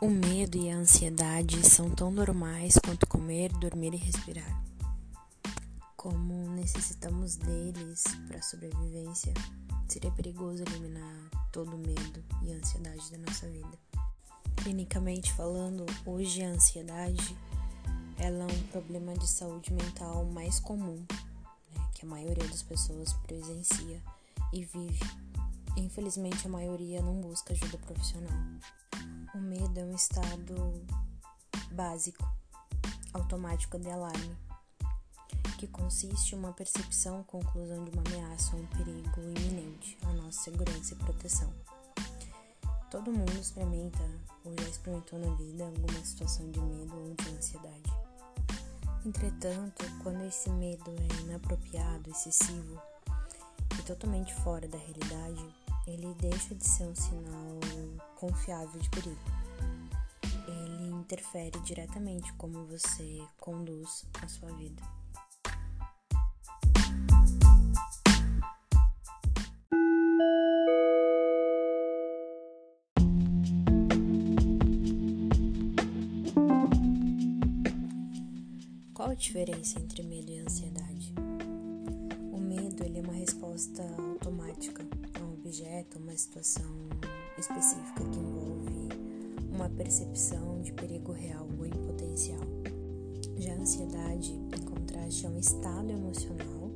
[0.00, 4.62] O medo e a ansiedade são tão normais quanto comer, dormir e respirar.
[5.96, 9.34] Como necessitamos deles para a sobrevivência,
[9.88, 13.76] seria perigoso eliminar todo o medo e a ansiedade da nossa vida.
[14.62, 17.36] Clinicamente falando, hoje a ansiedade
[18.18, 21.04] ela é um problema de saúde mental mais comum,
[21.74, 24.00] né, que a maioria das pessoas presencia
[24.52, 25.04] e vive.
[25.76, 28.38] Infelizmente, a maioria não busca ajuda profissional.
[29.38, 30.84] O medo é um estado
[31.70, 32.28] básico,
[33.14, 34.36] automático de alarme,
[35.56, 40.12] que consiste em uma percepção ou conclusão de uma ameaça ou um perigo iminente à
[40.14, 41.54] nossa segurança e proteção.
[42.90, 44.02] Todo mundo experimenta
[44.44, 47.92] ou já experimentou na vida alguma situação de medo ou de ansiedade.
[49.06, 52.82] Entretanto, quando esse medo é inapropriado, excessivo
[53.78, 57.58] e totalmente fora da realidade, ele deixa de ser um sinal
[58.16, 59.16] confiável de perigo.
[60.46, 64.82] Ele interfere diretamente como você conduz a sua vida.
[78.92, 81.14] Qual a diferença entre medo e ansiedade?
[82.32, 84.97] O medo ele é uma resposta automática
[85.48, 86.70] objeto, uma situação
[87.38, 88.88] específica que envolve
[89.50, 92.42] uma percepção de perigo real ou em potencial.
[93.38, 96.70] Já a ansiedade, em contraste, é um estado emocional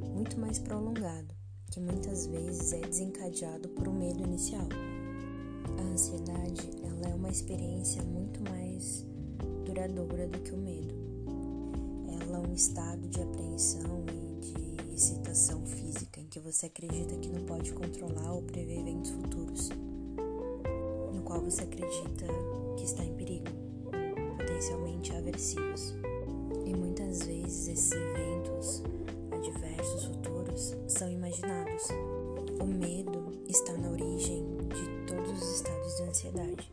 [0.00, 1.34] muito mais prolongado,
[1.70, 4.66] que muitas vezes é desencadeado por um medo inicial.
[5.78, 9.04] A ansiedade, ela é uma experiência muito mais
[9.66, 10.94] duradoura do que o medo.
[12.22, 14.25] Ela é um estado de apreensão e
[14.96, 19.70] excitação física em que você acredita que não pode controlar ou prever eventos futuros
[21.26, 22.26] qual você acredita
[22.76, 23.50] que está em perigo,
[24.38, 25.92] potencialmente aversivos.
[26.64, 28.82] E muitas vezes esses eventos
[29.32, 31.88] adversos futuros são imaginados.
[32.60, 36.72] O medo está na origem de todos os estados de ansiedade.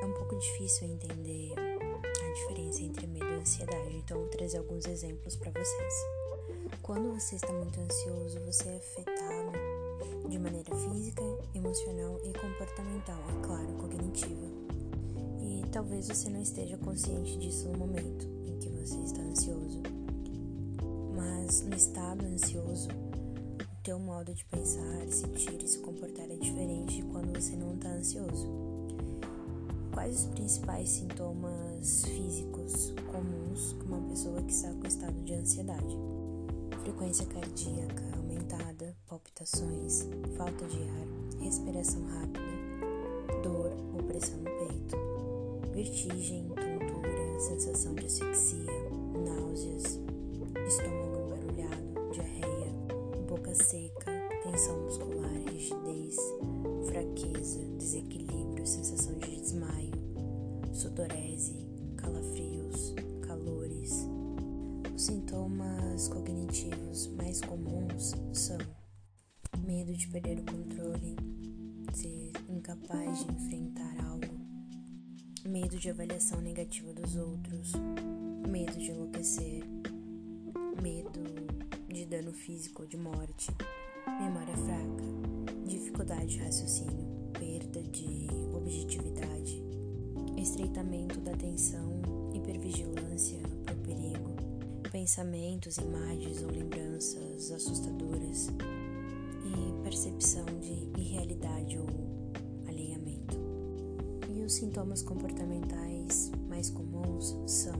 [0.00, 4.86] É um pouco difícil entender a diferença entre medo e ansiedade, então vou trazer alguns
[4.86, 5.94] exemplos para vocês.
[6.82, 11.22] Quando você está muito ansioso, você é afetado de maneira física,
[11.54, 14.46] emocional e comportamental, é claro, cognitiva.
[15.40, 19.82] E talvez você não esteja consciente disso no momento em que você está ansioso.
[21.14, 26.96] Mas no estado ansioso, o teu modo de pensar, sentir e se comportar é diferente
[26.96, 28.48] de quando você não está ansioso.
[29.92, 36.19] Quais os principais sintomas físicos comuns que uma pessoa que está com estado de ansiedade?
[36.90, 42.40] Frequência cardíaca aumentada, palpitações, falta de ar, respiração rápida,
[43.44, 44.96] dor ou pressão no peito,
[45.72, 48.72] vertigem, tontura, sensação de asfixia,
[49.24, 50.00] náuseas,
[50.66, 52.72] estômago embarulhado, diarreia,
[53.28, 54.10] boca seca,
[54.42, 56.16] tensão muscular, rigidez,
[56.86, 59.92] fraqueza, desequilíbrio, sensação de desmaio,
[60.72, 62.94] sudorese, calafrios.
[65.00, 68.58] Os sintomas cognitivos mais comuns são
[69.64, 71.16] medo de perder o controle,
[71.94, 74.38] ser incapaz de enfrentar algo,
[75.48, 77.72] medo de avaliação negativa dos outros,
[78.46, 79.64] medo de enlouquecer,
[80.82, 81.22] medo
[81.88, 83.50] de dano físico ou de morte,
[84.20, 89.64] memória fraca, dificuldade de raciocínio, perda de objetividade,
[90.36, 92.02] estreitamento da atenção,
[92.34, 93.40] hipervigilância
[95.00, 98.48] pensamentos, imagens ou lembranças assustadoras
[99.46, 101.86] e percepção de irrealidade ou
[102.68, 103.34] alinhamento.
[104.28, 107.72] E os sintomas comportamentais mais comuns são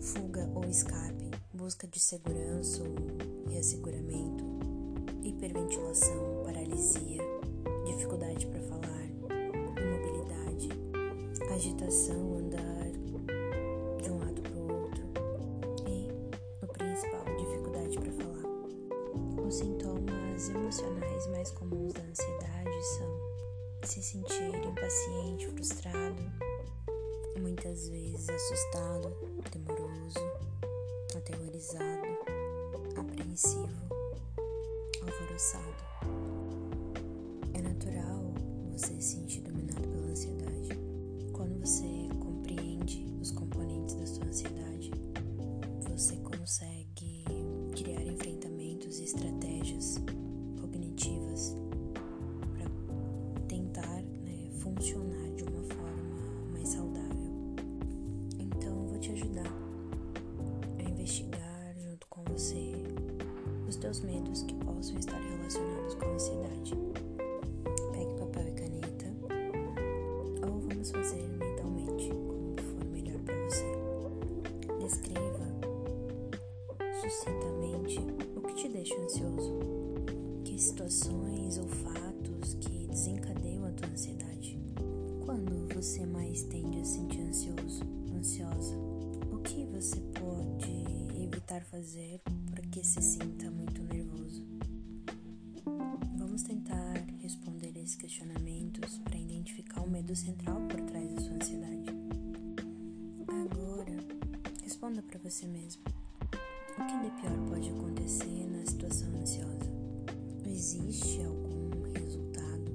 [0.00, 4.42] fuga ou escape, busca de segurança ou reasseguramento,
[5.22, 7.22] hiperventilação, paralisia,
[7.84, 9.04] dificuldade para falar,
[9.76, 10.70] imobilidade,
[11.52, 12.37] agitação,
[21.52, 23.28] comuns da ansiedade são
[23.84, 26.22] se sentir impaciente, frustrado,
[27.40, 29.10] muitas vezes assustado,
[29.50, 30.20] temoroso,
[31.16, 32.08] aterrorizado,
[32.96, 33.68] apreensivo,
[35.02, 35.84] alvoroçado.
[37.54, 38.34] É natural
[38.72, 40.68] você se sentir dominado pela ansiedade.
[41.32, 44.90] Quando você compreende os componentes da sua ansiedade,
[45.88, 47.24] você consegue
[47.74, 49.98] criar enfrentamentos e estratégias
[63.88, 66.74] teus medos que possam estar relacionados com a ansiedade.
[67.90, 69.06] Pegue papel e caneta,
[70.46, 73.64] ou vamos fazer mentalmente, como for melhor para você.
[74.78, 75.46] Descreva
[77.00, 77.98] sucintamente
[78.36, 79.58] o que te deixa ansioso,
[80.44, 84.58] que situações ou fatos que desencadeiam a tua ansiedade.
[85.24, 87.84] Quando você mais tende a sentir ansioso,
[88.14, 88.76] ansiosa,
[89.32, 92.20] o que você pode evitar fazer
[92.70, 94.44] que se sinta muito nervoso?
[96.18, 101.90] Vamos tentar responder esses questionamentos para identificar o medo central por trás da sua ansiedade.
[103.26, 103.96] Agora,
[104.62, 105.82] responda para você mesmo.
[106.78, 109.72] O que de pior pode acontecer na situação ansiosa?
[110.44, 112.72] Existe algum resultado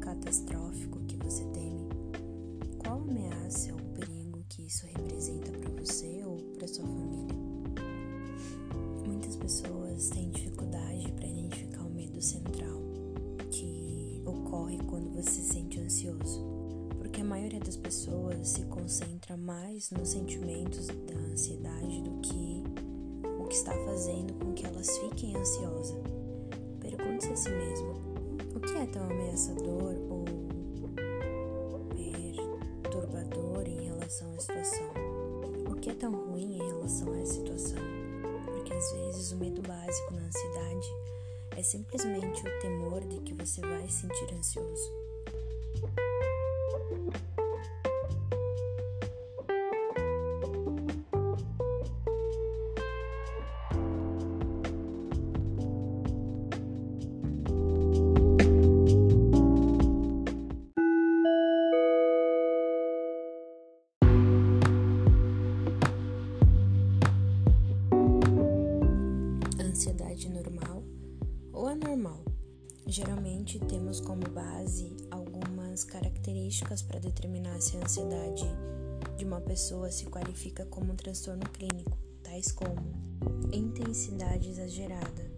[0.00, 1.88] catastrófico que você teme?
[2.78, 7.51] Qual ameaça ou perigo que isso representa para você ou para sua família?
[9.42, 12.80] Pessoas têm dificuldade para identificar o medo central
[13.50, 16.40] que ocorre quando você se sente ansioso,
[16.96, 22.52] porque a maioria das pessoas se concentra mais nos sentimentos da ansiedade do que
[23.52, 26.02] que está fazendo com que elas fiquem ansiosas.
[26.80, 27.92] Pergunte-se a si mesmo:
[28.56, 30.24] o que é tão ameaçador ou
[32.82, 34.90] perturbador em relação à situação?
[35.70, 37.21] O que é tão ruim em relação a
[38.82, 40.88] às vezes o medo básico na ansiedade
[41.56, 44.90] é simplesmente o temor de que você vai se sentir ansioso.
[72.92, 78.44] Geralmente temos como base algumas características para determinar se a ansiedade
[79.16, 82.92] de uma pessoa se qualifica como um transtorno clínico, tais como
[83.50, 85.30] intensidade exagerada.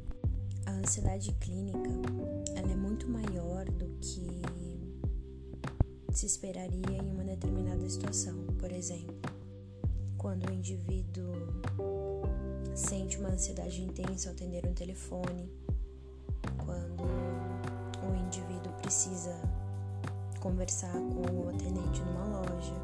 [0.66, 1.90] A ansiedade clínica
[2.56, 4.42] ela é muito maior do que
[6.12, 8.34] se esperaria em uma determinada situação.
[8.58, 9.14] Por exemplo,
[10.18, 11.30] quando o indivíduo
[12.74, 15.48] sente uma ansiedade intensa ao atender um telefone,
[18.38, 19.34] indivíduo precisa
[20.40, 22.74] conversar com o atendente numa loja,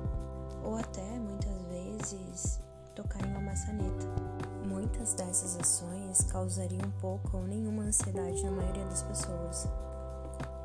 [0.65, 2.61] ou até muitas vezes
[2.95, 4.07] tocar em uma maçaneta.
[4.65, 9.69] Muitas dessas ações causariam pouca ou nenhuma ansiedade na maioria das pessoas.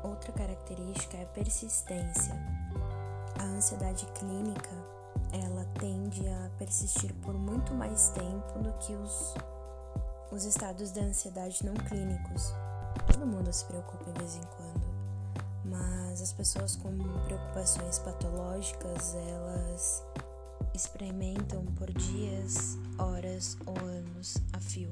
[0.04, 2.34] Outra característica é a persistência.
[3.38, 4.70] A ansiedade clínica
[5.32, 9.34] ela tende a persistir por muito mais tempo do que os,
[10.30, 12.54] os estados de ansiedade não clínicos.
[13.06, 14.65] Todo mundo se preocupa de vez em quando,
[16.16, 16.96] mas as pessoas com
[17.26, 20.02] preocupações patológicas, elas
[20.74, 24.90] experimentam por dias, horas ou anos a fio.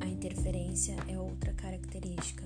[0.00, 2.44] A interferência é outra característica.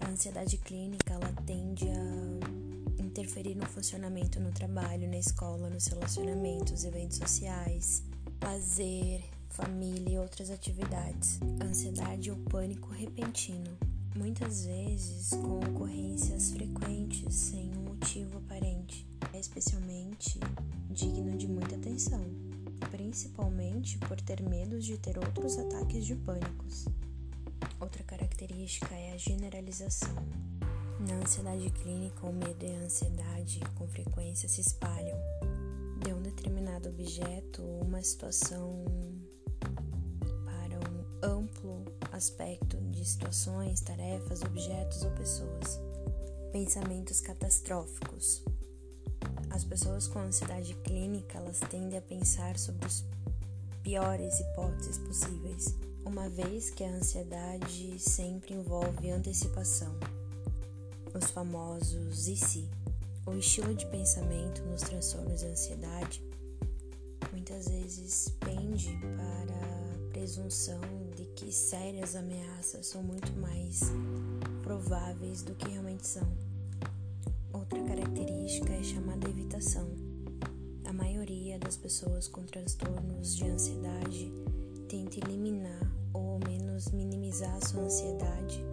[0.00, 6.82] A ansiedade clínica ela tende a interferir no funcionamento no trabalho, na escola, nos relacionamentos,
[6.82, 8.02] eventos sociais,
[8.42, 11.38] lazer, família e outras atividades.
[11.62, 13.78] Ansiedade ou pânico repentino,
[14.14, 20.38] muitas vezes com ocorrências frequentes sem um motivo aparente, é especialmente
[20.90, 22.24] digno de muita atenção,
[22.90, 26.86] principalmente por ter medo de ter outros ataques de pânicos.
[27.80, 30.14] Outra característica é a generalização.
[31.00, 35.18] Na ansiedade clínica, o medo e a ansiedade com frequência se espalham
[36.04, 38.84] de um determinado objeto uma situação
[41.22, 45.80] amplo aspecto de situações, tarefas, objetos ou pessoas.
[46.52, 48.42] Pensamentos catastróficos.
[49.50, 53.04] As pessoas com ansiedade clínica, elas tendem a pensar sobre as
[53.82, 55.74] piores hipóteses possíveis,
[56.04, 59.98] uma vez que a ansiedade sempre envolve antecipação
[61.14, 62.68] os famosos e se.
[63.26, 66.22] O estilo de pensamento nos transtornos de ansiedade
[67.30, 70.80] muitas vezes pende para a presunção
[71.52, 73.80] que sérias ameaças são muito mais
[74.62, 76.26] prováveis do que realmente são.
[77.52, 79.86] Outra característica é chamada evitação.
[80.86, 84.32] A maioria das pessoas com transtornos de ansiedade
[84.88, 88.64] tenta eliminar ou ao menos minimizar a sua ansiedade,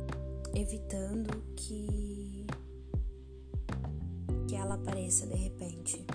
[0.55, 2.45] evitando que
[4.53, 6.05] ela apareça de repente.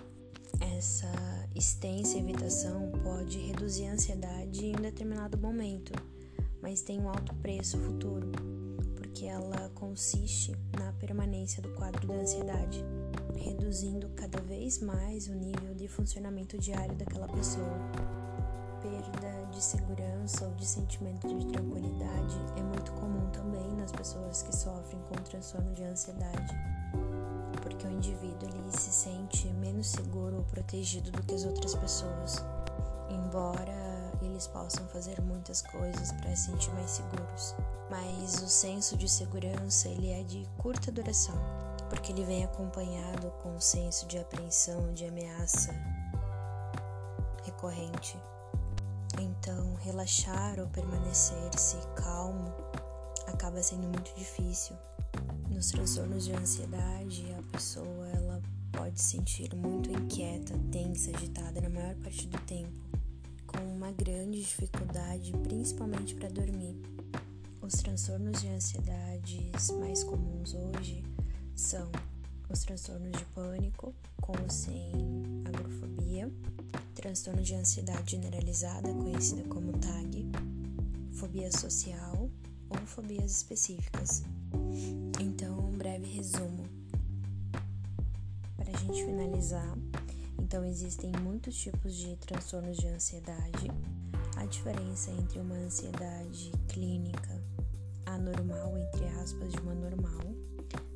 [0.79, 1.13] Essa
[1.55, 5.93] extensa evitação pode reduzir a ansiedade em um determinado momento,
[6.75, 8.33] mas tem um alto preço futuro,
[8.97, 12.85] porque ela consiste na permanência do quadro da ansiedade,
[13.37, 17.79] reduzindo cada vez mais o nível de funcionamento diário daquela pessoa.
[18.83, 24.57] Perda de segurança ou de sentimento de tranquilidade é muito comum também nas pessoas que
[24.57, 26.57] sofrem com transtorno de ansiedade,
[27.63, 32.45] porque o indivíduo ele se sente menos seguro ou protegido do que as outras pessoas,
[33.09, 33.94] embora
[34.35, 37.55] eles possam fazer muitas coisas para se sentir mais seguros.
[37.89, 41.39] Mas o senso de segurança ele é de curta duração,
[41.89, 45.73] porque ele vem acompanhado com o senso de apreensão, de ameaça
[47.45, 48.19] recorrente.
[49.21, 52.53] Então, relaxar ou permanecer-se calmo
[53.29, 54.77] acaba sendo muito difícil.
[55.49, 61.69] Nos transtornos de ansiedade, a pessoa ela pode se sentir muito inquieta, tensa, agitada na
[61.69, 62.94] maior parte do tempo
[63.75, 66.81] uma grande dificuldade, principalmente para dormir.
[67.61, 71.03] Os transtornos de ansiedades mais comuns hoje
[71.57, 71.91] são
[72.49, 74.93] os transtornos de pânico, com ou sem
[75.45, 76.31] agrofobia,
[76.95, 80.31] transtorno de ansiedade generalizada, conhecida como TAG,
[81.13, 82.31] fobia social
[82.71, 84.23] ou fobias específicas.
[85.21, 86.65] Então, um breve resumo.
[88.57, 89.77] Para a gente finalizar,
[90.55, 93.67] então, existem muitos tipos de transtornos de ansiedade.
[94.37, 97.43] A diferença entre uma ansiedade clínica
[98.07, 100.23] anormal, entre aspas, de uma normal,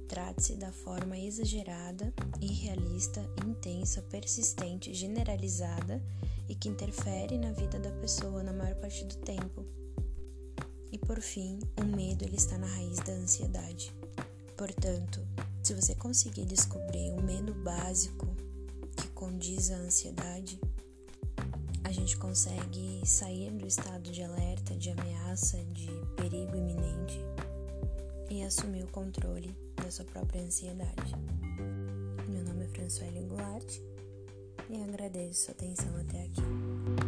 [0.07, 6.01] trata-se da forma exagerada, irrealista, intensa, persistente, generalizada
[6.49, 9.67] e que interfere na vida da pessoa na maior parte do tempo.
[10.93, 13.93] E por fim, o medo ele está na raiz da ansiedade.
[14.57, 15.21] Portanto,
[15.65, 18.29] se você conseguir descobrir o medo básico
[19.19, 20.61] condiz a ansiedade,
[21.83, 27.19] a gente consegue sair do estado de alerta, de ameaça, de perigo iminente
[28.31, 31.17] e assumir o controle da sua própria ansiedade.
[32.29, 33.81] Meu nome é Françoise Goulart
[34.71, 37.08] e agradeço sua atenção até aqui.